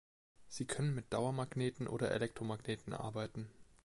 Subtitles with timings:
[0.47, 3.51] Sie können mit Dauermagneten oder Elektromagneten arbeiten.